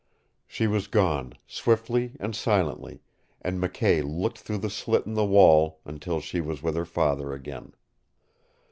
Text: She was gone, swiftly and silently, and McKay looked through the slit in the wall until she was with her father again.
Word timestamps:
She 0.47 0.65
was 0.65 0.87
gone, 0.87 1.33
swiftly 1.45 2.13
and 2.19 2.35
silently, 2.35 3.03
and 3.39 3.61
McKay 3.61 4.03
looked 4.03 4.39
through 4.39 4.57
the 4.57 4.67
slit 4.71 5.05
in 5.05 5.13
the 5.13 5.23
wall 5.25 5.79
until 5.85 6.19
she 6.19 6.41
was 6.41 6.63
with 6.63 6.75
her 6.75 6.85
father 6.87 7.33
again. 7.33 7.75